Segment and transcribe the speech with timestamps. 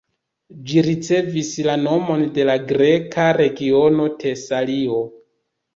[0.69, 5.09] Ĝi ricevis la nomon de la greka regiono Tesalio.